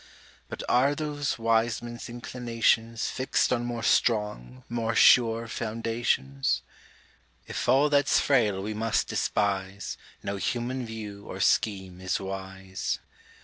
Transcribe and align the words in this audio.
But 0.49 0.63
are 0.67 0.95
those 0.95 1.37
wise 1.37 1.79
men's 1.79 2.09
inclinations 2.09 3.07
Fixt 3.11 3.53
on 3.53 3.65
more 3.65 3.83
strong, 3.83 4.63
more 4.67 4.95
sure 4.95 5.47
foundations? 5.47 6.63
If 7.45 7.69
all 7.69 7.87
that's 7.87 8.19
frail 8.19 8.63
we 8.63 8.73
must 8.73 9.07
despise, 9.07 9.97
No 10.23 10.37
human 10.37 10.87
view 10.87 11.27
or 11.27 11.39
scheme 11.39 12.01
is 12.01 12.19
wise. 12.19 12.97